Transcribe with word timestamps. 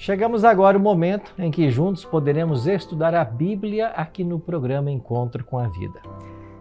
Chegamos 0.00 0.44
agora 0.44 0.76
ao 0.76 0.82
momento 0.82 1.34
em 1.36 1.50
que 1.50 1.68
juntos 1.72 2.04
poderemos 2.04 2.68
estudar 2.68 3.16
a 3.16 3.24
Bíblia 3.24 3.88
aqui 3.88 4.22
no 4.22 4.38
programa 4.38 4.92
Encontro 4.92 5.44
com 5.44 5.58
a 5.58 5.66
Vida. 5.66 6.00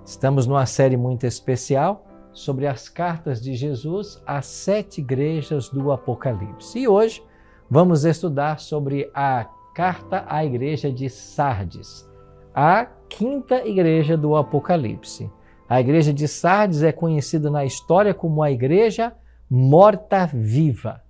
Estamos 0.03 0.47
numa 0.47 0.65
série 0.65 0.97
muito 0.97 1.23
especial 1.23 2.03
sobre 2.33 2.65
as 2.65 2.89
cartas 2.89 3.39
de 3.39 3.53
Jesus 3.53 4.19
às 4.25 4.47
sete 4.47 5.01
igrejas 5.01 5.69
do 5.69 5.91
Apocalipse. 5.91 6.79
E 6.79 6.87
hoje 6.87 7.23
vamos 7.69 8.05
estudar 8.05 8.59
sobre 8.59 9.07
a 9.13 9.47
carta 9.75 10.25
à 10.27 10.43
igreja 10.43 10.91
de 10.91 11.07
Sardes, 11.07 12.09
a 12.55 12.87
quinta 13.07 13.67
igreja 13.67 14.17
do 14.17 14.35
Apocalipse. 14.35 15.29
A 15.69 15.79
igreja 15.79 16.11
de 16.11 16.27
Sardes 16.27 16.81
é 16.81 16.91
conhecida 16.91 17.51
na 17.51 17.63
história 17.63 18.15
como 18.15 18.41
a 18.41 18.49
igreja 18.49 19.13
morta-viva. 19.47 21.03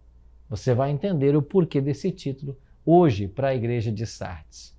Você 0.50 0.74
vai 0.74 0.92
entender 0.92 1.36
o 1.36 1.42
porquê 1.42 1.82
desse 1.82 2.12
título 2.12 2.58
hoje 2.86 3.28
para 3.28 3.50
a 3.50 3.56
igreja 3.56 3.92
de 3.92 4.06
Sardes. 4.06 4.76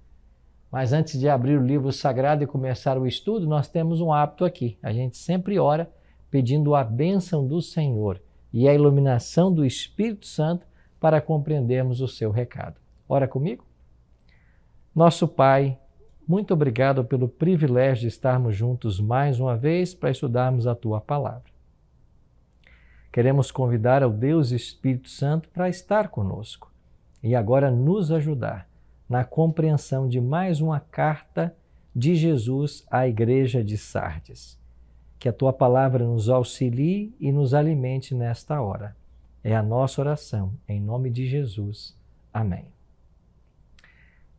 Mas 0.70 0.92
antes 0.92 1.18
de 1.18 1.28
abrir 1.28 1.58
o 1.58 1.64
livro 1.64 1.92
sagrado 1.92 2.44
e 2.44 2.46
começar 2.46 2.98
o 2.98 3.06
estudo, 3.06 3.46
nós 3.46 3.68
temos 3.68 4.00
um 4.00 4.12
hábito 4.12 4.44
aqui. 4.44 4.78
A 4.82 4.92
gente 4.92 5.16
sempre 5.16 5.58
ora 5.58 5.90
pedindo 6.30 6.74
a 6.74 6.84
bênção 6.84 7.46
do 7.46 7.60
Senhor 7.62 8.20
e 8.52 8.68
a 8.68 8.74
iluminação 8.74 9.52
do 9.52 9.64
Espírito 9.64 10.26
Santo 10.26 10.66
para 11.00 11.20
compreendermos 11.20 12.00
o 12.00 12.08
seu 12.08 12.30
recado. 12.30 12.76
Ora 13.08 13.26
comigo? 13.26 13.64
Nosso 14.94 15.28
Pai, 15.28 15.78
muito 16.26 16.52
obrigado 16.52 17.04
pelo 17.04 17.28
privilégio 17.28 18.02
de 18.02 18.08
estarmos 18.08 18.54
juntos 18.54 19.00
mais 19.00 19.40
uma 19.40 19.56
vez 19.56 19.94
para 19.94 20.10
estudarmos 20.10 20.66
a 20.66 20.74
tua 20.74 21.00
palavra. 21.00 21.57
Queremos 23.18 23.50
convidar 23.50 24.00
ao 24.00 24.12
Deus 24.12 24.52
Espírito 24.52 25.08
Santo 25.08 25.48
para 25.48 25.68
estar 25.68 26.06
conosco 26.06 26.72
e 27.20 27.34
agora 27.34 27.68
nos 27.68 28.12
ajudar 28.12 28.68
na 29.08 29.24
compreensão 29.24 30.08
de 30.08 30.20
mais 30.20 30.60
uma 30.60 30.78
carta 30.78 31.52
de 31.92 32.14
Jesus 32.14 32.86
à 32.88 33.08
igreja 33.08 33.64
de 33.64 33.76
Sardes. 33.76 34.56
Que 35.18 35.28
a 35.28 35.32
tua 35.32 35.52
palavra 35.52 36.06
nos 36.06 36.28
auxilie 36.28 37.12
e 37.18 37.32
nos 37.32 37.54
alimente 37.54 38.14
nesta 38.14 38.62
hora. 38.62 38.96
É 39.42 39.52
a 39.56 39.64
nossa 39.64 40.00
oração, 40.00 40.52
em 40.68 40.80
nome 40.80 41.10
de 41.10 41.26
Jesus. 41.26 41.96
Amém. 42.32 42.66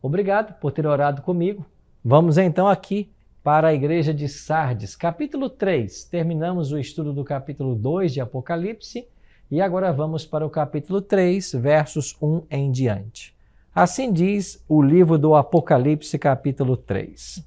Obrigado 0.02 0.58
por 0.58 0.72
ter 0.72 0.88
orado 0.88 1.22
comigo. 1.22 1.66
Vamos 2.02 2.38
então 2.38 2.66
aqui 2.66 3.12
para 3.50 3.70
a 3.70 3.74
igreja 3.74 4.14
de 4.14 4.30
Sardes, 4.30 4.96
capítulo 4.96 5.50
3. 5.50 6.04
Terminamos 6.04 6.72
o 6.72 6.78
estudo 6.78 7.12
do 7.12 7.24
capítulo 7.24 7.74
2 7.74 8.14
de 8.14 8.22
Apocalipse 8.22 9.08
e 9.50 9.60
agora 9.60 9.92
vamos 9.92 10.24
para 10.24 10.46
o 10.46 10.52
capítulo 10.52 11.02
3, 11.02 11.54
versos 11.54 12.16
1 12.22 12.44
em 12.52 12.72
diante. 12.72 13.36
Assim 13.74 14.14
diz 14.14 14.64
o 14.70 14.84
livro 14.84 15.18
do 15.18 15.34
Apocalipse, 15.34 16.20
capítulo 16.20 16.78
3. 16.78 17.44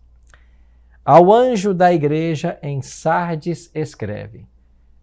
Ao 1.04 1.32
anjo 1.32 1.72
da 1.72 1.94
igreja 1.94 2.58
em 2.60 2.82
Sardes 2.82 3.70
escreve: 3.72 4.44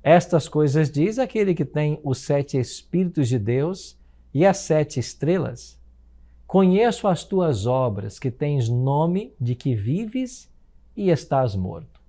Estas 0.04 0.50
coisas 0.50 0.92
diz 0.92 1.18
aquele 1.18 1.56
que 1.56 1.64
tem 1.64 1.98
os 2.04 2.18
sete 2.18 2.60
Espíritos 2.60 3.30
de 3.30 3.40
Deus 3.40 3.98
e 4.34 4.46
as 4.46 4.58
sete 4.58 5.00
estrelas. 5.00 5.80
Conheço 6.46 7.08
as 7.08 7.24
tuas 7.24 7.66
obras, 7.66 8.20
que 8.20 8.30
tens 8.30 8.68
nome 8.68 9.32
de 9.40 9.56
que 9.56 9.74
vives 9.74 10.50
e 11.00 11.10
estás 11.10 11.56
morto. 11.56 12.02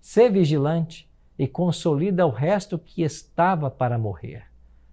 Sê 0.00 0.28
vigilante 0.28 1.08
e 1.38 1.46
consolida 1.46 2.26
o 2.26 2.30
resto 2.30 2.76
que 2.76 3.02
estava 3.02 3.70
para 3.70 3.96
morrer, 3.96 4.42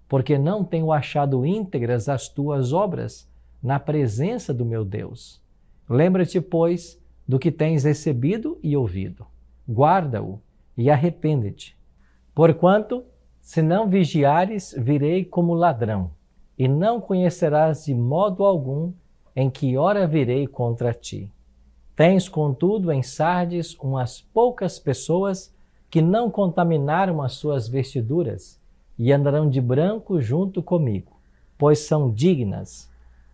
porque 0.08 0.38
não 0.38 0.64
tenho 0.64 0.92
achado 0.92 1.44
íntegras 1.44 2.08
as 2.08 2.30
tuas 2.30 2.73
obras 2.73 3.27
na 3.61 3.80
presença 3.80 4.53
do 4.53 4.64
meu 4.64 4.86
Deus. 4.86 5.42
Lembra-te, 5.89 6.39
pois, 6.39 7.02
do 7.27 7.39
que 7.39 7.52
tens 7.52 7.86
recebido 7.86 8.59
e 8.61 8.77
ouvido. 8.77 9.25
Guarda-o 9.67 10.39
e 10.77 10.92
arrepende-te. 10.92 11.76
Porquanto, 12.36 13.04
se 13.42 13.64
não 13.64 13.89
vigiares, 13.89 14.76
virei 14.77 15.26
como 15.26 15.55
ladrão 15.55 16.11
e 16.55 16.67
não 16.67 17.02
conhecerás 17.02 17.86
de 17.86 17.95
modo 17.95 18.45
algum 18.45 18.93
em 19.36 19.49
que 19.49 19.76
hora 19.76 20.05
virei 20.05 20.45
contra 20.45 20.93
ti. 20.93 21.32
Tens, 21.99 22.30
contudo, 22.30 22.93
em 22.93 23.04
Sardes 23.04 23.76
umas 23.77 24.21
poucas 24.21 24.80
pessoas 24.80 25.54
que 25.89 26.02
não 26.02 26.32
contaminaram 26.32 27.21
as 27.21 27.33
suas 27.33 27.67
vestiduras 27.67 28.58
e 28.98 29.11
andarão 29.11 29.49
de 29.49 29.60
branco 29.60 30.21
junto 30.21 30.64
comigo, 30.64 31.20
pois 31.58 31.80
são 31.80 32.09
dignas. 32.09 32.89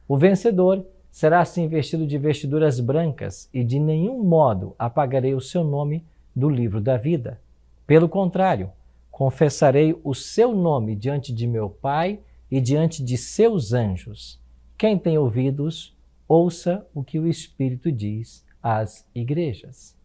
O 0.08 0.18
vencedor 0.18 0.84
será 1.12 1.42
assim 1.42 1.68
vestido 1.68 2.08
de 2.08 2.18
vestiduras 2.18 2.80
brancas, 2.80 3.48
e 3.54 3.64
de 3.64 3.80
nenhum 3.80 4.24
modo 4.24 4.74
apagarei 4.80 5.36
o 5.36 5.40
seu 5.40 5.64
nome 5.64 6.04
do 6.36 6.50
livro 6.50 6.82
da 6.82 6.98
vida. 6.98 7.40
Pelo 7.86 8.10
contrário, 8.10 8.72
confessarei 9.12 9.96
o 10.04 10.16
seu 10.16 10.56
nome 10.56 10.96
diante 10.96 11.32
de 11.32 11.46
meu 11.46 11.70
Pai 11.70 12.20
e 12.50 12.60
diante 12.60 13.04
de 13.04 13.16
seus 13.16 13.74
anjos. 13.74 14.42
Quem 14.76 14.98
tem 14.98 15.20
ouvidos, 15.20 15.96
ouça 16.28 16.84
o 16.96 17.04
que 17.04 17.20
o 17.20 17.28
Espírito 17.28 17.92
diz 17.92 18.44
às 18.66 19.08
igrejas. 19.14 19.96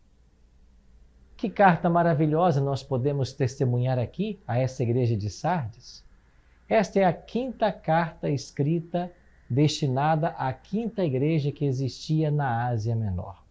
Que 1.34 1.48
carta 1.48 1.88
maravilhosa 1.88 2.60
nós 2.60 2.82
podemos 2.82 3.32
testemunhar 3.32 3.98
aqui 3.98 4.38
a 4.47 4.59
essa 4.59 4.82
igreja 4.82 5.16
de 5.16 5.31
Sardes? 5.31 6.04
Esta 6.69 7.00
é 7.00 7.04
a 7.06 7.12
quinta 7.15 7.72
carta 7.72 8.28
escrita 8.28 9.10
destinada 9.49 10.28
à 10.37 10.53
quinta 10.53 11.03
igreja 11.03 11.50
que 11.50 11.65
existia 11.65 12.31
na 12.31 12.66
Ásia 12.66 12.94
Menor. 12.94 13.43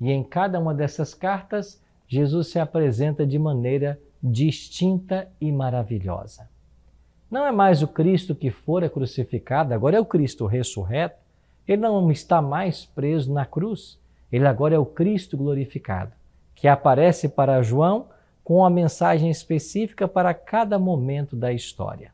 E 0.00 0.10
em 0.10 0.24
cada 0.24 0.58
uma 0.58 0.72
dessas 0.72 1.12
cartas, 1.12 1.78
Jesus 2.08 2.48
se 2.48 2.58
apresenta 2.58 3.26
de 3.26 3.38
maneira 3.38 4.00
distinta 4.22 5.28
e 5.38 5.52
maravilhosa. 5.52 6.48
Não 7.30 7.46
é 7.46 7.52
mais 7.52 7.82
o 7.82 7.88
Cristo 7.88 8.34
que 8.34 8.50
fora 8.50 8.88
crucificado, 8.88 9.74
agora 9.74 9.98
é 9.98 10.00
o 10.00 10.06
Cristo 10.06 10.46
ressurreto. 10.46 11.22
Ele 11.68 11.82
não 11.82 12.10
está 12.10 12.40
mais 12.40 12.86
preso 12.86 13.30
na 13.30 13.44
cruz. 13.44 14.02
Ele 14.34 14.46
agora 14.46 14.74
é 14.74 14.78
o 14.78 14.86
Cristo 14.86 15.36
glorificado, 15.36 16.12
que 16.54 16.66
aparece 16.66 17.28
para 17.28 17.62
João 17.62 18.06
com 18.42 18.56
uma 18.56 18.70
mensagem 18.70 19.30
específica 19.30 20.08
para 20.08 20.34
cada 20.34 20.78
momento 20.78 21.36
da 21.36 21.52
história. 21.52 22.12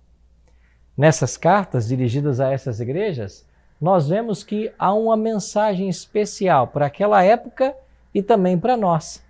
Nessas 0.97 1.37
cartas 1.37 1.89
dirigidas 1.89 2.41
a 2.41 2.53
essas 2.53 2.81
igrejas, 2.81 3.49
nós 3.81 4.09
vemos 4.09 4.45
que 4.45 4.73
há 4.79 4.93
uma 4.93 5.17
mensagem 5.17 5.89
especial 5.89 6.67
para 6.67 6.87
aquela 6.87 7.23
época 7.23 7.75
e 8.13 8.23
também 8.23 8.59
para 8.59 8.77
nós, 8.77 9.25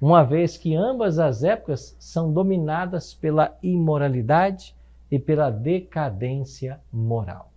uma 0.00 0.22
vez 0.22 0.56
que 0.56 0.74
ambas 0.74 1.18
as 1.18 1.42
épocas 1.42 1.96
são 1.98 2.32
dominadas 2.32 3.14
pela 3.14 3.56
imoralidade, 3.62 4.74
e 5.14 5.18
pela 5.18 5.48
decadência 5.48 6.80
moral. 6.92 7.52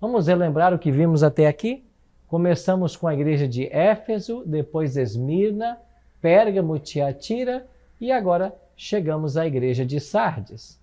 Vamos 0.00 0.26
relembrar 0.26 0.74
o 0.74 0.78
que 0.78 0.90
vimos 0.90 1.22
até 1.22 1.46
aqui? 1.46 1.85
Começamos 2.36 2.94
com 2.94 3.08
a 3.08 3.14
igreja 3.14 3.48
de 3.48 3.64
Éfeso, 3.74 4.42
depois 4.44 4.94
Esmirna, 4.94 5.78
Pérgamo, 6.20 6.78
Tiatira 6.78 7.66
e 7.98 8.12
agora 8.12 8.54
chegamos 8.76 9.38
à 9.38 9.46
igreja 9.46 9.86
de 9.86 9.98
Sardes. 9.98 10.78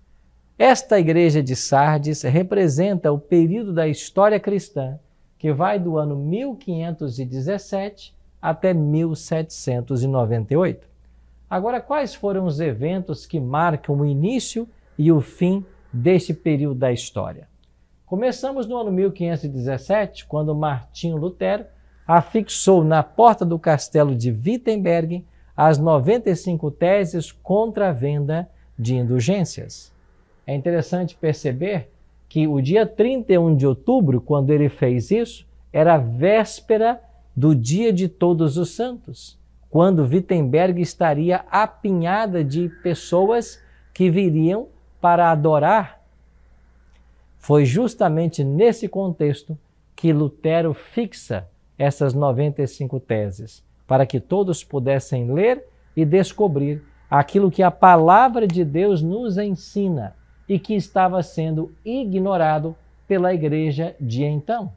Esta 0.58 0.98
igreja 0.98 1.40
de 1.40 1.54
Sardes 1.54 2.22
representa 2.22 3.12
o 3.12 3.20
período 3.20 3.72
da 3.72 3.86
história 3.86 4.40
cristã 4.40 4.98
que 5.38 5.52
vai 5.52 5.78
do 5.78 5.96
ano 5.96 6.16
1517 6.16 8.12
até 8.42 8.74
1798. 8.74 10.88
Agora, 11.48 11.80
quais 11.80 12.16
foram 12.16 12.46
os 12.46 12.58
eventos 12.58 13.26
que 13.26 13.38
marcam 13.38 14.00
o 14.00 14.04
início 14.04 14.68
e 14.98 15.12
o 15.12 15.20
fim 15.20 15.64
deste 15.92 16.34
período 16.34 16.80
da 16.80 16.90
história. 16.90 17.46
Começamos 18.06 18.66
no 18.66 18.76
ano 18.76 18.92
1517, 18.92 20.26
quando 20.26 20.54
Martinho 20.54 21.16
Lutero 21.16 21.64
afixou 22.06 22.84
na 22.84 23.02
porta 23.02 23.46
do 23.46 23.58
castelo 23.58 24.14
de 24.14 24.30
Wittenberg 24.30 25.24
as 25.56 25.78
95 25.78 26.70
teses 26.70 27.32
contra 27.32 27.88
a 27.88 27.92
venda 27.92 28.48
de 28.78 28.94
indulgências. 28.94 29.90
É 30.46 30.54
interessante 30.54 31.16
perceber 31.16 31.90
que 32.28 32.46
o 32.46 32.60
dia 32.60 32.84
31 32.86 33.56
de 33.56 33.66
outubro, 33.66 34.20
quando 34.20 34.50
ele 34.50 34.68
fez 34.68 35.10
isso, 35.10 35.46
era 35.72 35.94
a 35.94 35.98
véspera 35.98 37.00
do 37.34 37.54
dia 37.54 37.90
de 37.90 38.06
Todos 38.06 38.58
os 38.58 38.70
Santos, 38.74 39.38
quando 39.70 40.04
Wittenberg 40.04 40.80
estaria 40.80 41.44
apinhada 41.50 42.44
de 42.44 42.68
pessoas 42.82 43.58
que 43.94 44.10
viriam 44.10 44.68
para 45.00 45.30
adorar, 45.30 46.03
foi 47.44 47.66
justamente 47.66 48.42
nesse 48.42 48.88
contexto 48.88 49.58
que 49.94 50.14
Lutero 50.14 50.72
fixa 50.72 51.46
essas 51.76 52.14
95 52.14 52.98
teses, 52.98 53.62
para 53.86 54.06
que 54.06 54.18
todos 54.18 54.64
pudessem 54.64 55.30
ler 55.30 55.62
e 55.94 56.06
descobrir 56.06 56.82
aquilo 57.10 57.50
que 57.50 57.62
a 57.62 57.70
palavra 57.70 58.46
de 58.46 58.64
Deus 58.64 59.02
nos 59.02 59.36
ensina 59.36 60.16
e 60.48 60.58
que 60.58 60.74
estava 60.74 61.22
sendo 61.22 61.70
ignorado 61.84 62.74
pela 63.06 63.34
igreja 63.34 63.94
de 64.00 64.24
então. 64.24 64.72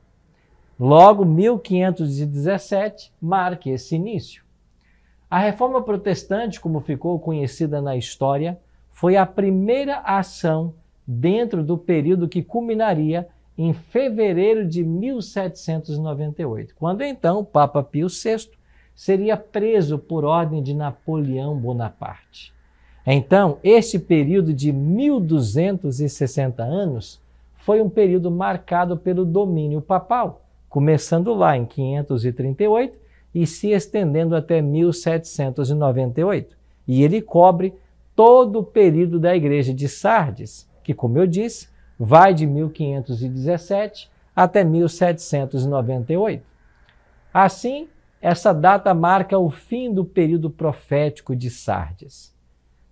Logo, 0.78 1.24
1517 1.24 3.14
marca 3.22 3.70
esse 3.70 3.96
início. 3.96 4.44
A 5.32 5.40
reforma 5.40 5.82
protestante, 5.82 6.60
como 6.60 6.82
ficou 6.82 7.18
conhecida 7.18 7.82
na 7.82 7.96
história, 7.96 8.60
foi 8.92 9.16
a 9.16 9.26
primeira 9.26 10.00
ação 10.00 10.74
dentro 11.08 11.64
do 11.64 11.78
período 11.78 12.28
que 12.28 12.44
culminaria 12.44 13.28
em 13.58 13.72
fevereiro 13.74 14.68
de 14.68 14.84
1798, 14.84 16.76
quando 16.76 17.02
então 17.02 17.44
Papa 17.44 17.82
Pio 17.82 18.08
VI 18.08 18.50
seria 18.94 19.38
preso 19.38 19.98
por 19.98 20.26
ordem 20.26 20.62
de 20.62 20.74
Napoleão 20.74 21.56
Bonaparte. 21.56 22.54
Então, 23.06 23.58
este 23.64 23.98
período 23.98 24.54
de 24.54 24.74
1260 24.74 26.62
anos 26.62 27.22
foi 27.56 27.82
um 27.82 27.90
período 27.90 28.30
marcado 28.30 28.98
pelo 28.98 29.24
domínio 29.24 29.82
papal, 29.82 30.42
começando 30.68 31.34
lá 31.34 31.56
em 31.56 31.66
538 31.66 32.98
e 33.34 33.48
se 33.48 33.70
estendendo 33.72 34.36
até 34.36 34.62
1798. 34.62 36.58
E 36.88 37.04
ele 37.04 37.22
cobre 37.22 37.74
todo 38.16 38.60
o 38.60 38.64
período 38.64 39.20
da 39.20 39.36
igreja 39.36 39.74
de 39.74 39.88
Sardes, 39.88 40.68
que, 40.88 40.94
como 40.94 41.18
eu 41.18 41.28
disse, 41.28 41.68
vai 42.00 42.34
de 42.34 42.48
1517 42.48 44.10
até 44.34 44.64
1798. 44.64 46.42
Assim, 47.34 47.90
essa 48.22 48.54
data 48.54 48.94
marca 48.94 49.38
o 49.38 49.50
fim 49.50 49.94
do 49.94 50.06
período 50.06 50.50
profético 50.50 51.36
de 51.36 51.50
Sardes. 51.50 52.34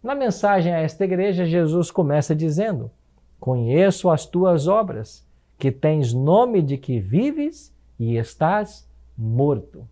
Na 0.04 0.14
mensagem 0.14 0.74
a 0.74 0.82
esta 0.82 1.06
igreja, 1.06 1.46
Jesus 1.46 1.90
começa 1.90 2.36
dizendo: 2.36 2.92
Conheço 3.40 4.10
as 4.10 4.26
tuas 4.26 4.68
obras, 4.68 5.26
que 5.58 5.72
tens 5.72 6.12
nome 6.12 6.62
de 6.62 6.78
que 6.78 7.00
vives 7.00 7.74
e 7.98 8.18
estás 8.18 8.86
morto. 9.18 9.88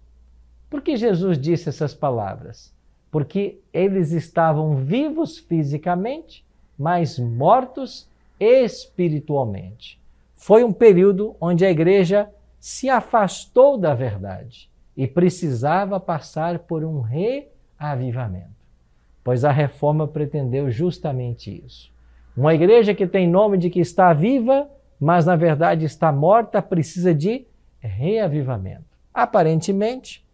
Por 0.70 0.82
que 0.82 0.98
Jesus 0.98 1.40
disse 1.40 1.70
essas 1.70 1.94
palavras? 1.94 2.76
Porque 3.10 3.62
eles 3.72 4.12
estavam 4.12 4.76
vivos 4.76 5.38
fisicamente, 5.38 6.46
mas 6.78 7.20
mortos 7.20 8.10
espiritualmente. 8.40 10.00
Foi 10.34 10.64
um 10.64 10.74
período 10.74 11.36
onde 11.40 11.66
a 11.66 11.72
igreja 11.72 12.30
se 12.60 12.90
afastou 12.90 13.78
da 13.78 13.94
verdade 13.94 14.70
e 14.96 15.08
precisava 15.08 16.00
passar 16.00 16.60
por 16.60 16.84
um 16.84 17.02
reavivamento, 17.02 18.52
pois 19.24 19.44
a 19.44 19.52
reforma 19.52 20.08
pretendeu 20.08 20.70
justamente 20.70 21.64
isso. 21.66 21.92
Uma 22.36 22.54
igreja 22.54 22.94
que 22.94 23.08
tem 23.08 23.28
nome 23.28 23.58
de 23.58 23.70
que 23.70 23.80
está 23.80 24.12
viva, 24.12 24.68
mas 25.00 25.26
na 25.26 25.36
verdade 25.36 25.86
está 25.86 26.12
morta, 26.12 26.62
precisa 26.62 27.14
de 27.14 27.46
reavivamento. 27.80 28.86
Aparentemente, 29.14 30.26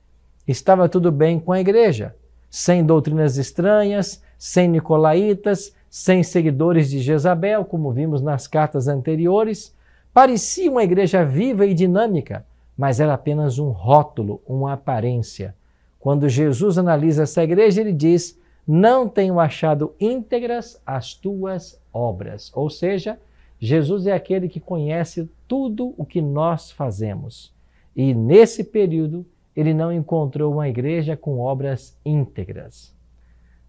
estava 0.47 0.87
tudo 0.87 1.11
bem 1.11 1.39
com 1.39 1.51
a 1.51 1.59
igreja, 1.59 2.15
sem 2.49 2.83
doutrinas 2.83 3.37
estranhas, 3.37 4.23
sem 4.37 4.67
nicolaítas, 4.67 5.75
sem 5.89 6.21
seguidores 6.23 6.89
de 6.89 6.99
Jezabel, 6.99 7.65
como 7.65 7.91
vimos 7.91 8.21
nas 8.21 8.47
cartas 8.47 8.87
anteriores. 8.87 9.75
Parecia 10.13 10.69
uma 10.69 10.83
igreja 10.83 11.25
viva 11.25 11.65
e 11.65 11.73
dinâmica, 11.73 12.45
mas 12.77 12.99
era 12.99 13.13
apenas 13.13 13.57
um 13.57 13.69
rótulo, 13.69 14.41
uma 14.47 14.73
aparência. 14.73 15.55
Quando 15.99 16.29
Jesus 16.29 16.77
analisa 16.77 17.23
essa 17.23 17.43
igreja, 17.43 17.81
ele 17.81 17.91
diz: 17.91 18.39
Não 18.67 19.07
tenho 19.07 19.39
achado 19.39 19.93
íntegras 19.99 20.81
as 20.85 21.13
tuas 21.13 21.81
obras. 21.91 22.51
Ou 22.55 22.69
seja, 22.69 23.19
Jesus 23.59 24.07
é 24.07 24.13
aquele 24.13 24.47
que 24.47 24.59
conhece 24.59 25.29
tudo 25.47 25.93
o 25.97 26.05
que 26.05 26.21
nós 26.21 26.71
fazemos. 26.71 27.53
E 27.95 28.13
nesse 28.13 28.63
período, 28.63 29.25
ele 29.55 29.73
não 29.73 29.91
encontrou 29.91 30.53
uma 30.53 30.69
igreja 30.69 31.17
com 31.17 31.39
obras 31.39 31.97
íntegras. 32.05 32.93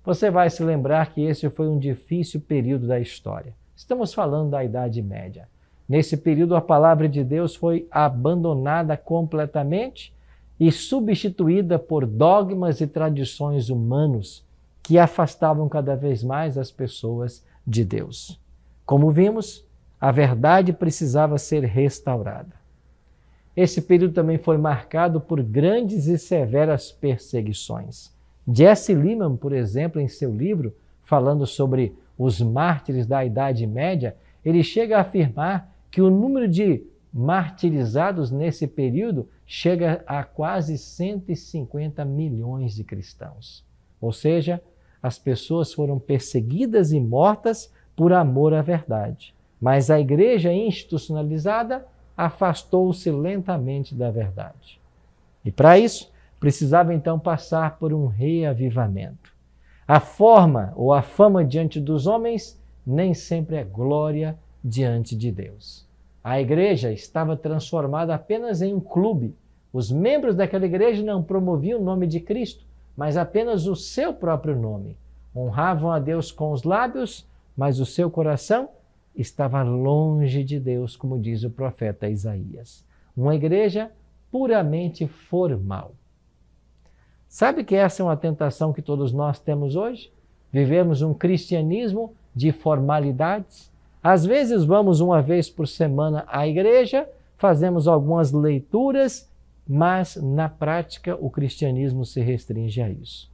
Você 0.03 0.31
vai 0.31 0.49
se 0.49 0.65
lembrar 0.65 1.13
que 1.13 1.21
esse 1.21 1.51
foi 1.51 1.69
um 1.69 1.79
difícil 1.79 2.41
período 2.41 2.87
da 2.87 2.99
história. 2.99 3.55
Estamos 3.77 4.15
falando 4.15 4.51
da 4.51 4.65
Idade 4.65 5.03
Média. 5.03 5.47
Nesse 5.87 6.17
período, 6.17 6.57
a 6.57 6.61
palavra 6.61 7.07
de 7.07 7.23
Deus 7.23 7.55
foi 7.55 7.87
abandonada 7.91 8.97
completamente 8.97 10.15
e 10.59 10.73
substituída 10.73 11.79
por 11.79 12.07
dogmas 12.07 12.81
e 12.81 12.87
tradições 12.87 13.69
humanos 13.69 14.43
que 14.83 14.99
afastavam 14.99 15.69
cada 15.69 15.95
vez 15.95 16.25
mais 16.25 16.57
as 16.57 16.71
pessoas 16.71 17.45
de 17.67 17.85
Deus. 17.85 18.41
Como 18.87 19.11
vimos, 19.11 19.67
a 20.01 20.11
verdade 20.11 20.73
precisava 20.73 21.37
ser 21.37 21.65
restaurada. 21.65 22.55
Esse 23.55 23.83
período 23.83 24.15
também 24.15 24.39
foi 24.39 24.57
marcado 24.57 25.21
por 25.21 25.43
grandes 25.43 26.07
e 26.07 26.17
severas 26.17 26.91
perseguições. 26.91 28.19
Jesse 28.53 28.95
Lehman, 28.95 29.37
por 29.37 29.53
exemplo, 29.53 30.01
em 30.01 30.09
seu 30.09 30.35
livro, 30.35 30.75
falando 31.03 31.47
sobre 31.47 31.95
os 32.19 32.41
mártires 32.41 33.07
da 33.07 33.25
Idade 33.25 33.67
Média, 33.67 34.17
ele 34.45 34.63
chega 34.63 34.99
a 34.99 35.01
afirmar 35.01 35.73
que 35.91 36.01
o 36.01 36.11
número 36.11 36.49
de 36.49 36.85
martirizados 37.13 38.31
nesse 38.31 38.67
período 38.67 39.29
chega 39.47 40.03
a 40.07 40.23
quase 40.23 40.79
150 40.79 42.05
milhões 42.05 42.75
de 42.75 42.85
cristãos. 42.85 43.65
Ou 44.01 44.13
seja, 44.13 44.63
as 45.03 45.19
pessoas 45.19 45.73
foram 45.73 45.99
perseguidas 45.99 46.93
e 46.93 47.01
mortas 47.01 47.73
por 47.97 48.13
amor 48.13 48.55
à 48.55 48.63
verdade. 48.63 49.35
Mas 49.61 49.91
a 49.91 49.99
igreja 50.01 50.53
institucionalizada 50.53 51.87
afastou-se 52.17 53.11
lentamente 53.11 53.95
da 53.95 54.11
verdade. 54.11 54.81
E 55.45 55.51
para 55.51 55.79
isso, 55.79 56.11
precisava 56.41 56.95
então 56.95 57.19
passar 57.19 57.79
por 57.79 57.93
um 57.93 58.07
reavivamento. 58.07 59.31
A 59.87 60.01
forma 60.01 60.73
ou 60.75 60.93
a 60.93 61.03
fama 61.03 61.45
diante 61.45 61.79
dos 61.79 62.07
homens 62.07 62.59
nem 62.87 63.13
sempre 63.13 63.57
é 63.57 63.65
glória 63.65 64.39
diante 64.65 65.15
de 65.15 65.31
Deus. 65.31 65.87
A 66.25 66.41
igreja 66.41 66.91
estava 66.93 67.37
transformada 67.37 68.15
apenas 68.15 68.63
em 68.63 68.75
um 68.75 68.81
clube. 68.81 69.35
Os 69.73 69.93
membros 69.93 70.35
daquela 70.35 70.65
igreja 70.65 71.03
não 71.03 71.23
promoviam 71.23 71.81
o 71.81 71.85
nome 71.85 72.07
de 72.07 72.21
Cristo, 72.21 72.65
mas 72.97 73.17
apenas 73.17 73.67
o 73.67 73.77
seu 73.77 74.13
próprio 74.13 74.57
nome. 74.57 74.97
Honravam 75.35 75.91
a 75.91 75.99
Deus 75.99 76.33
com 76.33 76.53
os 76.53 76.63
lábios, 76.63 77.27
mas 77.57 77.79
o 77.81 77.87
seu 77.87 78.11
coração 78.11 78.69
estava 79.15 79.63
longe 79.63 80.43
de 80.43 80.59
Deus, 80.59 80.97
como 80.97 81.19
diz 81.19 81.45
o 81.45 81.51
profeta 81.51 82.09
Isaías. 82.09 82.85
Uma 83.17 83.35
igreja 83.35 83.91
puramente 84.31 85.07
formal. 85.07 85.93
Sabe 87.31 87.63
que 87.63 87.77
essa 87.77 88.03
é 88.03 88.05
uma 88.05 88.17
tentação 88.17 88.73
que 88.73 88.83
todos 88.83 89.13
nós 89.13 89.39
temos 89.39 89.77
hoje? 89.77 90.13
Vivemos 90.53 91.01
um 91.01 91.15
cristianismo 91.15 92.13
de 92.35 92.51
formalidades, 92.51 93.71
às 94.03 94.27
vezes 94.27 94.65
vamos 94.65 95.01
uma 95.01 95.23
vez 95.23 95.49
por 95.49 95.69
semana 95.69 96.25
à 96.27 96.49
igreja, 96.49 97.09
fazemos 97.39 97.87
algumas 97.87 98.33
leituras, 98.33 99.31
mas 99.67 100.17
na 100.17 100.49
prática 100.49 101.17
o 101.21 101.31
cristianismo 101.31 102.05
se 102.05 102.21
restringe 102.21 102.83
a 102.83 102.91
isso. 102.91 103.31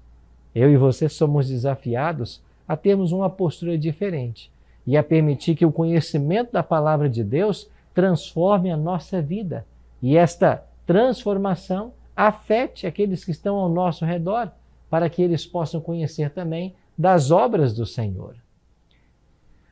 Eu 0.54 0.70
e 0.70 0.76
você 0.76 1.08
somos 1.08 1.48
desafiados 1.48 2.42
a 2.68 2.76
termos 2.76 3.12
uma 3.12 3.30
postura 3.30 3.78
diferente 3.78 4.52
e 4.86 4.94
a 4.94 5.02
permitir 5.02 5.54
que 5.54 5.64
o 5.64 5.72
conhecimento 5.72 6.52
da 6.52 6.62
palavra 6.62 7.08
de 7.08 7.24
Deus 7.24 7.66
transforme 7.94 8.70
a 8.70 8.76
nossa 8.76 9.22
vida 9.22 9.64
e 10.02 10.18
esta 10.18 10.62
transformação 10.84 11.94
afete 12.16 12.86
aqueles 12.86 13.24
que 13.24 13.30
estão 13.30 13.56
ao 13.56 13.68
nosso 13.68 14.04
redor, 14.04 14.50
para 14.88 15.10
que 15.10 15.20
eles 15.20 15.44
possam 15.44 15.80
conhecer 15.80 16.30
também 16.30 16.74
das 16.96 17.30
obras 17.30 17.74
do 17.74 17.84
Senhor. 17.84 18.34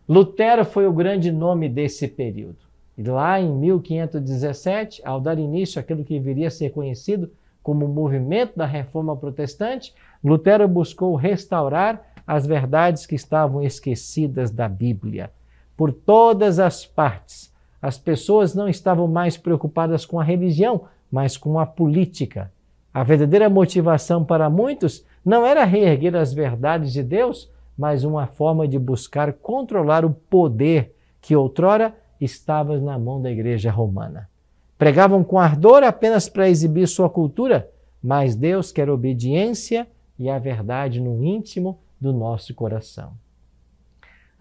Lutero 0.06 0.64
foi 0.64 0.86
o 0.86 0.92
grande 0.92 1.32
nome 1.32 1.68
desse 1.68 2.06
período. 2.06 2.58
E 2.96 3.02
lá 3.02 3.40
em 3.40 3.50
1517, 3.50 5.00
ao 5.04 5.20
dar 5.20 5.38
início 5.38 5.80
àquilo 5.80 6.04
que 6.04 6.20
viria 6.20 6.48
a 6.48 6.50
ser 6.50 6.70
conhecido 6.70 7.32
como 7.62 7.86
o 7.86 7.88
movimento 7.88 8.56
da 8.56 8.66
reforma 8.66 9.16
protestante, 9.16 9.94
Lutero 10.22 10.68
buscou 10.68 11.14
restaurar 11.16 12.12
as 12.26 12.46
verdades 12.46 13.06
que 13.06 13.14
estavam 13.14 13.62
esquecidas 13.62 14.50
da 14.50 14.68
Bíblia. 14.68 15.30
Por 15.76 15.92
todas 15.92 16.58
as 16.58 16.84
partes, 16.84 17.52
as 17.80 17.98
pessoas 17.98 18.54
não 18.54 18.68
estavam 18.68 19.08
mais 19.08 19.36
preocupadas 19.36 20.06
com 20.06 20.20
a 20.20 20.24
religião, 20.24 20.84
mas 21.14 21.36
com 21.36 21.60
a 21.60 21.64
política. 21.64 22.50
A 22.92 23.04
verdadeira 23.04 23.48
motivação 23.48 24.24
para 24.24 24.50
muitos 24.50 25.06
não 25.24 25.46
era 25.46 25.62
reerguer 25.62 26.16
as 26.16 26.34
verdades 26.34 26.92
de 26.92 27.04
Deus, 27.04 27.48
mas 27.78 28.02
uma 28.02 28.26
forma 28.26 28.66
de 28.66 28.80
buscar 28.80 29.32
controlar 29.34 30.04
o 30.04 30.10
poder 30.10 30.92
que 31.20 31.36
outrora 31.36 31.94
estava 32.20 32.80
na 32.80 32.98
mão 32.98 33.22
da 33.22 33.30
igreja 33.30 33.70
romana. 33.70 34.28
Pregavam 34.76 35.22
com 35.22 35.38
ardor 35.38 35.84
apenas 35.84 36.28
para 36.28 36.48
exibir 36.48 36.88
sua 36.88 37.08
cultura, 37.08 37.70
mas 38.02 38.34
Deus 38.34 38.72
quer 38.72 38.90
obediência 38.90 39.86
e 40.18 40.28
a 40.28 40.36
verdade 40.36 41.00
no 41.00 41.22
íntimo 41.22 41.78
do 42.00 42.12
nosso 42.12 42.52
coração. 42.56 43.12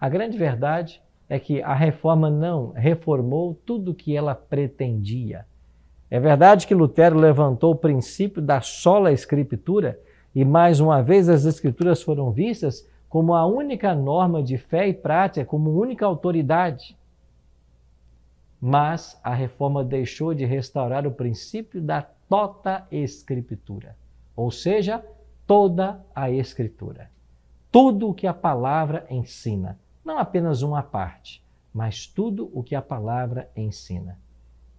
A 0.00 0.08
grande 0.08 0.36
verdade 0.36 1.00
é 1.28 1.38
que 1.38 1.62
a 1.62 1.72
reforma 1.72 2.28
não 2.28 2.72
reformou 2.72 3.54
tudo 3.64 3.92
o 3.92 3.94
que 3.94 4.16
ela 4.16 4.34
pretendia. 4.34 5.46
É 6.10 6.20
verdade 6.20 6.66
que 6.66 6.74
Lutero 6.74 7.18
levantou 7.18 7.72
o 7.72 7.76
princípio 7.76 8.42
da 8.42 8.60
sola 8.60 9.12
escritura 9.12 9.98
e 10.34 10.44
mais 10.44 10.80
uma 10.80 11.02
vez 11.02 11.28
as 11.28 11.44
escrituras 11.44 12.02
foram 12.02 12.30
vistas 12.30 12.88
como 13.08 13.34
a 13.34 13.46
única 13.46 13.94
norma 13.94 14.42
de 14.42 14.58
fé 14.58 14.88
e 14.88 14.92
prática, 14.92 15.46
como 15.46 15.80
única 15.80 16.04
autoridade. 16.04 16.96
Mas 18.60 19.18
a 19.22 19.32
reforma 19.32 19.84
deixou 19.84 20.34
de 20.34 20.44
restaurar 20.44 21.06
o 21.06 21.12
princípio 21.12 21.80
da 21.80 22.02
tota 22.28 22.86
escritura, 22.90 23.96
ou 24.34 24.50
seja, 24.50 25.04
toda 25.46 26.04
a 26.14 26.30
escritura. 26.30 27.10
Tudo 27.70 28.08
o 28.08 28.14
que 28.14 28.26
a 28.26 28.34
palavra 28.34 29.06
ensina, 29.10 29.78
não 30.04 30.18
apenas 30.18 30.62
uma 30.62 30.82
parte, 30.82 31.44
mas 31.72 32.06
tudo 32.06 32.50
o 32.52 32.62
que 32.62 32.74
a 32.74 32.82
palavra 32.82 33.48
ensina. 33.56 34.18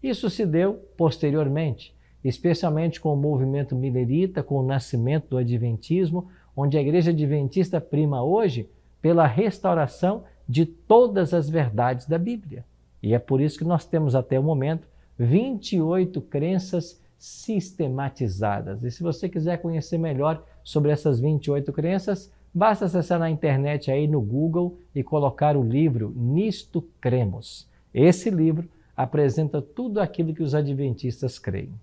Isso 0.02 0.30
se 0.30 0.46
deu 0.46 0.76
posteriormente, 0.98 1.96
especialmente 2.24 3.00
com 3.00 3.14
o 3.14 3.18
movimento 3.18 3.76
milerita, 3.76 4.44
com 4.44 4.56
o 4.56 4.66
nascimento 4.66 5.30
do 5.30 5.38
Adventismo, 5.38 6.28
onde 6.56 6.78
a 6.78 6.82
Igreja 6.82 7.12
Adventista 7.12 7.82
prima 7.82 8.24
hoje 8.24 8.70
pela 9.02 9.28
restauração 9.28 10.24
de 10.48 10.66
todas 10.66 11.34
as 11.34 11.50
verdades 11.50 12.08
da 12.08 12.18
Bíblia. 12.18 12.64
E 13.02 13.14
é 13.14 13.20
por 13.20 13.42
isso 13.42 13.58
que 13.58 13.64
nós 13.64 13.86
temos 13.86 14.16
até 14.16 14.40
o 14.40 14.44
momento 14.44 14.88
28 15.18 16.22
crenças 16.22 17.02
sistematizadas. 17.18 18.84
E 18.84 18.92
se 18.92 19.02
você 19.02 19.30
quiser 19.30 19.58
conhecer 19.62 19.98
melhor 19.98 20.44
sobre 20.64 20.92
essas 20.92 21.20
28 21.20 21.72
crenças, 21.72 22.32
basta 22.54 22.86
acessar 22.86 23.20
na 23.20 23.30
internet 23.30 23.92
aí 23.92 24.08
no 24.08 24.22
Google 24.22 24.78
e 24.94 25.04
colocar 25.04 25.56
o 25.56 25.64
livro 25.64 26.14
Nisto 26.16 26.82
Cremos. 27.00 27.68
Esse 27.94 28.30
livro 28.30 28.68
apresenta 28.96 29.62
tudo 29.62 30.00
aquilo 30.00 30.34
que 30.34 30.44
os 30.44 30.56
adventistas 30.56 31.38
creem. 31.38 31.74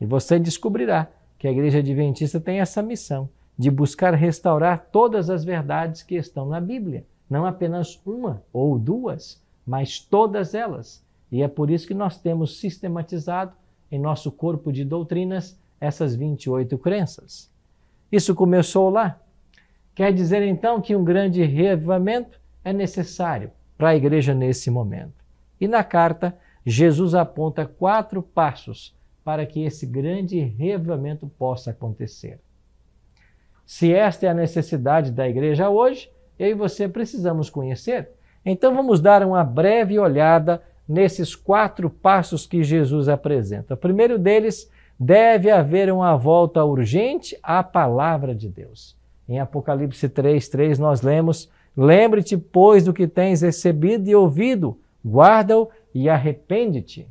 E 0.00 0.06
você 0.06 0.38
descobrirá 0.38 1.08
que 1.38 1.46
a 1.46 1.52
igreja 1.52 1.78
adventista 1.78 2.40
tem 2.40 2.60
essa 2.60 2.82
missão 2.82 3.28
de 3.56 3.70
buscar 3.70 4.14
restaurar 4.14 4.88
todas 4.92 5.28
as 5.28 5.44
verdades 5.44 6.02
que 6.02 6.14
estão 6.14 6.48
na 6.48 6.60
Bíblia, 6.60 7.04
não 7.28 7.44
apenas 7.44 8.00
uma 8.06 8.42
ou 8.52 8.78
duas, 8.78 9.40
mas 9.66 9.98
todas 9.98 10.54
elas. 10.54 11.04
E 11.30 11.42
é 11.42 11.48
por 11.48 11.70
isso 11.70 11.86
que 11.86 11.94
nós 11.94 12.16
temos 12.16 12.58
sistematizado 12.58 13.52
em 13.90 13.98
nosso 13.98 14.30
corpo 14.30 14.72
de 14.72 14.84
doutrinas 14.84 15.58
essas 15.80 16.14
28 16.14 16.78
crenças. 16.78 17.50
Isso 18.10 18.34
começou 18.34 18.90
lá. 18.90 19.20
Quer 19.94 20.12
dizer 20.12 20.42
então 20.42 20.80
que 20.80 20.94
um 20.94 21.04
grande 21.04 21.44
reavivamento 21.44 22.40
é 22.64 22.72
necessário 22.72 23.50
para 23.76 23.90
a 23.90 23.96
igreja 23.96 24.34
nesse 24.34 24.70
momento. 24.70 25.17
E 25.60 25.66
na 25.66 25.82
carta, 25.82 26.36
Jesus 26.64 27.14
aponta 27.14 27.66
quatro 27.66 28.22
passos 28.22 28.94
para 29.24 29.44
que 29.44 29.62
esse 29.62 29.86
grande 29.86 30.38
reavivamento 30.38 31.26
possa 31.26 31.70
acontecer. 31.70 32.38
Se 33.66 33.92
esta 33.92 34.26
é 34.26 34.28
a 34.30 34.34
necessidade 34.34 35.10
da 35.10 35.28
igreja 35.28 35.68
hoje, 35.68 36.10
eu 36.38 36.48
e 36.48 36.54
você 36.54 36.88
precisamos 36.88 37.50
conhecer. 37.50 38.10
Então 38.44 38.74
vamos 38.74 39.00
dar 39.00 39.22
uma 39.22 39.44
breve 39.44 39.98
olhada 39.98 40.62
nesses 40.88 41.34
quatro 41.34 41.90
passos 41.90 42.46
que 42.46 42.62
Jesus 42.62 43.08
apresenta. 43.08 43.74
O 43.74 43.76
primeiro 43.76 44.18
deles, 44.18 44.70
deve 44.98 45.50
haver 45.50 45.92
uma 45.92 46.16
volta 46.16 46.64
urgente 46.64 47.38
à 47.42 47.62
palavra 47.62 48.34
de 48.34 48.48
Deus. 48.48 48.96
Em 49.28 49.38
Apocalipse 49.38 50.08
3, 50.08 50.48
3 50.48 50.78
nós 50.78 51.02
lemos: 51.02 51.48
Lembre-te, 51.76 52.36
pois, 52.36 52.84
do 52.84 52.92
que 52.92 53.06
tens 53.06 53.42
recebido 53.42 54.08
e 54.08 54.14
ouvido, 54.14 54.76
guarda-o 55.08 55.68
e 55.94 56.08
arrepende-te. 56.08 57.08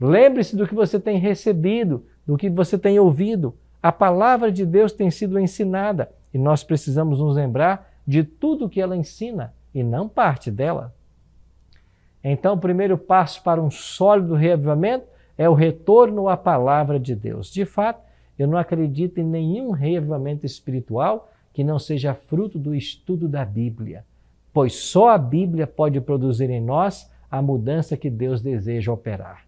Lembre-se 0.00 0.56
do 0.56 0.66
que 0.66 0.74
você 0.74 0.98
tem 1.00 1.18
recebido, 1.18 2.04
do 2.26 2.36
que 2.36 2.50
você 2.50 2.76
tem 2.76 2.98
ouvido. 2.98 3.54
A 3.82 3.92
palavra 3.92 4.50
de 4.50 4.66
Deus 4.66 4.92
tem 4.92 5.10
sido 5.10 5.38
ensinada 5.38 6.10
e 6.34 6.38
nós 6.38 6.64
precisamos 6.64 7.20
nos 7.20 7.36
lembrar 7.36 7.90
de 8.06 8.24
tudo 8.24 8.68
que 8.68 8.80
ela 8.80 8.96
ensina 8.96 9.54
e 9.74 9.82
não 9.82 10.08
parte 10.08 10.50
dela. 10.50 10.94
Então, 12.22 12.54
o 12.54 12.58
primeiro 12.58 12.98
passo 12.98 13.42
para 13.42 13.62
um 13.62 13.70
sólido 13.70 14.34
reavivamento 14.34 15.06
é 15.38 15.48
o 15.48 15.54
retorno 15.54 16.28
à 16.28 16.36
palavra 16.36 16.98
de 16.98 17.14
Deus. 17.14 17.52
De 17.52 17.64
fato, 17.64 18.00
eu 18.38 18.46
não 18.46 18.58
acredito 18.58 19.18
em 19.18 19.24
nenhum 19.24 19.70
reavivamento 19.70 20.44
espiritual 20.44 21.30
que 21.52 21.64
não 21.64 21.78
seja 21.78 22.14
fruto 22.14 22.58
do 22.58 22.74
estudo 22.74 23.28
da 23.28 23.44
Bíblia, 23.44 24.04
pois 24.52 24.74
só 24.74 25.10
a 25.10 25.18
Bíblia 25.18 25.66
pode 25.66 26.00
produzir 26.00 26.50
em 26.50 26.60
nós 26.60 27.10
a 27.30 27.42
mudança 27.42 27.96
que 27.96 28.10
Deus 28.10 28.40
deseja 28.40 28.92
operar. 28.92 29.46